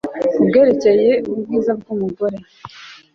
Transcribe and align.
kubyerekeye 0.35 1.11
ubwiza 1.31 1.71
bw'umugore 1.79 2.37